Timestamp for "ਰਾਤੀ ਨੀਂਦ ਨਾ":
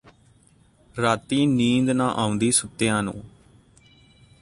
0.95-2.07